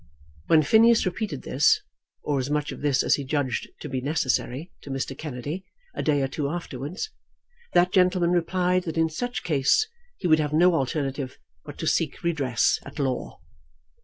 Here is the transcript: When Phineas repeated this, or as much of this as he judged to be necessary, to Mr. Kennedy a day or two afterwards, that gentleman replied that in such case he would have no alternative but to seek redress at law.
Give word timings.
When 0.47 0.63
Phineas 0.63 1.05
repeated 1.05 1.43
this, 1.43 1.79
or 2.23 2.39
as 2.39 2.49
much 2.49 2.71
of 2.71 2.81
this 2.81 3.03
as 3.03 3.13
he 3.13 3.23
judged 3.23 3.69
to 3.81 3.87
be 3.87 4.01
necessary, 4.01 4.71
to 4.81 4.89
Mr. 4.89 5.15
Kennedy 5.15 5.63
a 5.93 6.01
day 6.01 6.23
or 6.23 6.27
two 6.27 6.49
afterwards, 6.49 7.11
that 7.73 7.93
gentleman 7.93 8.31
replied 8.31 8.85
that 8.85 8.97
in 8.97 9.11
such 9.11 9.43
case 9.43 9.87
he 10.17 10.25
would 10.27 10.39
have 10.39 10.53
no 10.53 10.73
alternative 10.73 11.37
but 11.63 11.77
to 11.77 11.85
seek 11.85 12.23
redress 12.23 12.79
at 12.83 12.97
law. 12.97 13.41